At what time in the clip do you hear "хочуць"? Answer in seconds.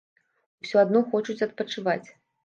1.11-1.43